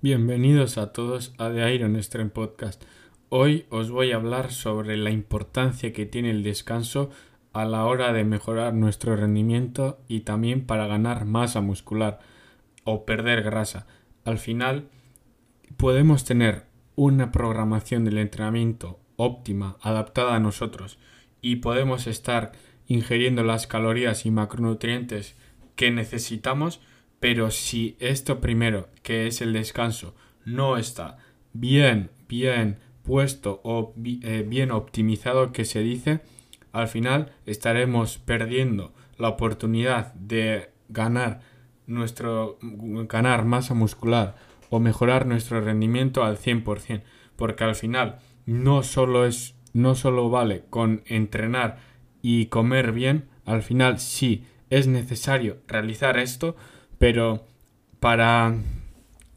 [0.00, 2.84] Bienvenidos a todos a The Iron Stream Podcast.
[3.30, 7.10] Hoy os voy a hablar sobre la importancia que tiene el descanso
[7.52, 12.20] a la hora de mejorar nuestro rendimiento y también para ganar masa muscular
[12.84, 13.88] o perder grasa.
[14.24, 14.88] Al final
[15.76, 21.00] podemos tener una programación del entrenamiento óptima, adaptada a nosotros
[21.42, 22.52] y podemos estar
[22.86, 25.34] ingiriendo las calorías y macronutrientes
[25.74, 26.80] que necesitamos,
[27.20, 30.14] pero si esto primero, que es el descanso,
[30.44, 31.18] no está
[31.52, 36.20] bien, bien puesto o eh, bien optimizado que se dice,
[36.72, 41.40] al final estaremos perdiendo la oportunidad de ganar
[41.86, 44.36] nuestro ganar masa muscular
[44.70, 47.02] o mejorar nuestro rendimiento al 100%,
[47.36, 51.78] porque al final no solo es no solo vale con entrenar
[52.22, 56.56] y comer bien, al final sí es necesario realizar esto,
[56.98, 57.46] pero
[58.00, 58.54] para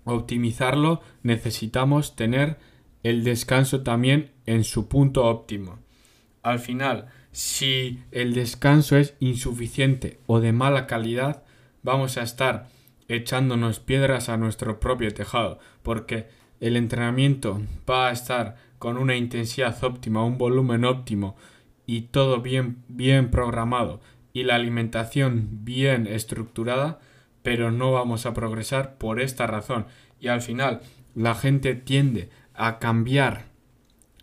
[0.04, 2.58] optimizarlo necesitamos tener
[3.04, 5.80] el descanso también en su punto óptimo.
[6.44, 11.44] Al final, si el descanso es insuficiente o de mala calidad,
[11.84, 12.68] vamos a estar
[13.08, 16.28] echándonos piedras a nuestro propio tejado, porque
[16.60, 21.36] el entrenamiento va a estar con una intensidad óptima, un volumen óptimo
[21.86, 24.02] y todo bien, bien programado
[24.34, 27.00] y la alimentación bien estructurada,
[27.44, 29.86] pero no vamos a progresar por esta razón.
[30.20, 30.82] Y al final
[31.16, 33.46] la gente tiende a cambiar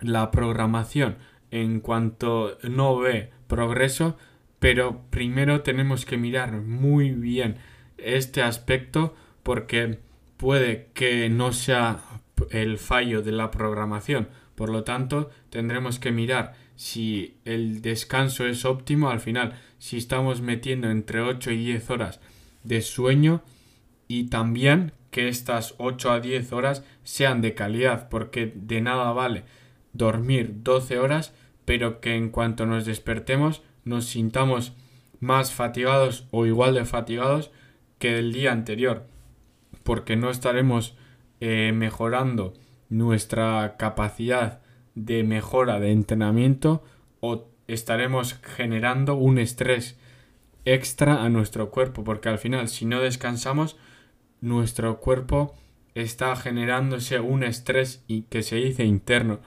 [0.00, 1.16] la programación
[1.50, 4.16] en cuanto no ve progreso,
[4.58, 7.56] pero primero tenemos que mirar muy bien
[7.96, 9.98] este aspecto porque
[10.36, 12.00] puede que no sea
[12.50, 14.28] el fallo de la programación.
[14.54, 20.40] Por lo tanto, tendremos que mirar si el descanso es óptimo al final, si estamos
[20.40, 22.20] metiendo entre 8 y 10 horas
[22.64, 23.42] de sueño
[24.06, 29.44] y también que estas 8 a 10 horas sean de calidad, porque de nada vale
[29.92, 34.74] dormir 12 horas, pero que en cuanto nos despertemos nos sintamos
[35.20, 37.50] más fatigados o igual de fatigados
[37.98, 39.06] que el día anterior,
[39.82, 40.96] porque no estaremos
[41.40, 42.54] eh, mejorando
[42.88, 44.60] nuestra capacidad
[44.94, 46.82] de mejora de entrenamiento
[47.20, 49.98] o estaremos generando un estrés
[50.64, 53.76] extra a nuestro cuerpo, porque al final si no descansamos,
[54.40, 55.54] nuestro cuerpo
[55.94, 59.40] está generándose un estrés y que se dice interno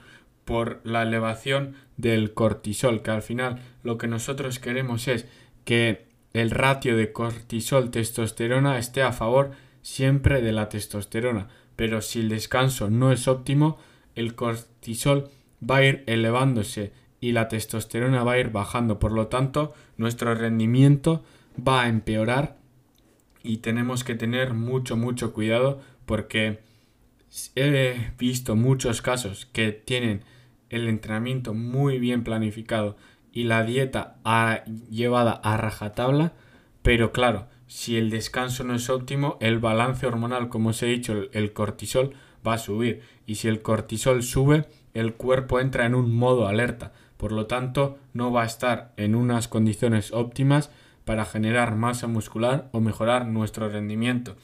[0.44, 5.26] por la elevación del cortisol, que al final lo que nosotros queremos es
[5.64, 9.52] que el ratio de cortisol-testosterona esté a favor
[9.82, 13.78] siempre de la testosterona, pero si el descanso no es óptimo,
[14.14, 15.30] el cortisol
[15.68, 20.34] va a ir elevándose y la testosterona va a ir bajando, por lo tanto, nuestro
[20.34, 21.22] rendimiento
[21.56, 22.58] va a empeorar
[23.44, 26.58] y tenemos que tener mucho, mucho cuidado porque
[27.54, 30.24] he visto muchos casos que tienen
[30.68, 32.96] el entrenamiento muy bien planificado
[33.32, 34.16] y la dieta
[34.90, 36.32] llevada a rajatabla,
[36.82, 41.28] pero claro, si el descanso no es óptimo, el balance hormonal, como os he dicho,
[41.32, 43.00] el cortisol va a subir.
[43.26, 47.98] Y si el cortisol sube, el cuerpo entra en un modo alerta, por lo tanto
[48.12, 50.70] no va a estar en unas condiciones óptimas
[51.04, 54.36] para generar masa muscular o mejorar nuestro rendimiento.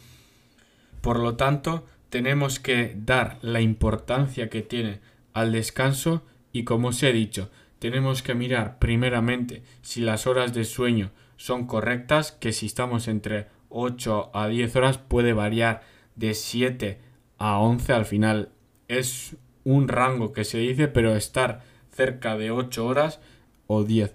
[1.01, 5.01] Por lo tanto, tenemos que dar la importancia que tiene
[5.33, 6.23] al descanso
[6.53, 11.67] y como os he dicho, tenemos que mirar primeramente si las horas de sueño son
[11.67, 15.83] correctas, que si estamos entre 8 a 10 horas puede variar
[16.17, 17.01] de 7
[17.39, 18.49] a 11 al final.
[18.89, 19.37] Es
[19.73, 21.63] un rango que se dice, pero estar
[21.93, 23.21] cerca de 8 horas
[23.67, 24.15] o 10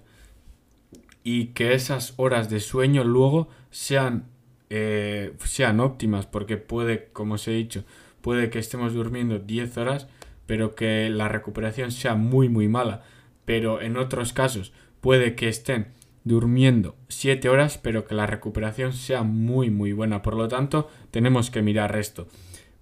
[1.24, 4.26] y que esas horas de sueño luego sean,
[4.68, 7.84] eh, sean óptimas, porque puede, como os he dicho,
[8.20, 10.06] puede que estemos durmiendo 10 horas,
[10.46, 13.02] pero que la recuperación sea muy muy mala.
[13.46, 15.88] Pero en otros casos puede que estén
[16.24, 20.20] durmiendo 7 horas, pero que la recuperación sea muy muy buena.
[20.20, 22.28] Por lo tanto, tenemos que mirar esto.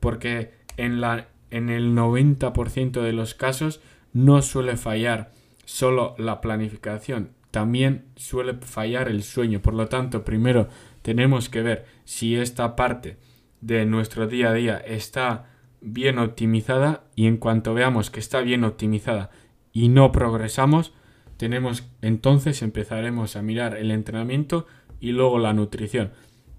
[0.00, 3.81] Porque en, la, en el 90% de los casos
[4.12, 5.32] no suele fallar
[5.64, 9.60] solo la planificación, también suele fallar el sueño.
[9.60, 10.69] Por lo tanto, primero
[11.02, 13.19] tenemos que ver si esta parte
[13.60, 15.50] de nuestro día a día está
[15.81, 19.31] bien optimizada y en cuanto veamos que está bien optimizada
[19.72, 20.94] y no progresamos,
[21.37, 24.66] tenemos entonces empezaremos a mirar el entrenamiento
[25.00, 26.12] y luego la nutrición.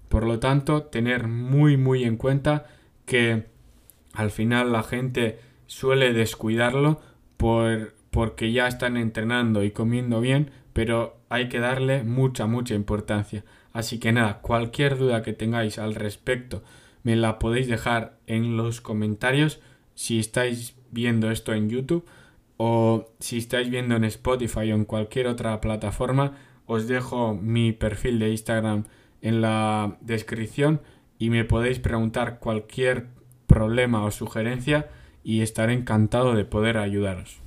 [0.08, 2.66] Por lo tanto, tener muy muy en cuenta
[3.06, 3.53] que
[4.14, 7.00] al final la gente suele descuidarlo
[7.36, 13.44] por, porque ya están entrenando y comiendo bien, pero hay que darle mucha, mucha importancia.
[13.72, 16.62] Así que nada, cualquier duda que tengáis al respecto
[17.02, 19.60] me la podéis dejar en los comentarios
[19.94, 22.04] si estáis viendo esto en YouTube
[22.56, 28.18] o si estáis viendo en Spotify o en cualquier otra plataforma, os dejo mi perfil
[28.18, 28.84] de Instagram
[29.22, 30.80] en la descripción
[31.18, 33.08] y me podéis preguntar cualquier
[33.46, 34.88] problema o sugerencia
[35.22, 37.43] y estaré encantado de poder ayudaros.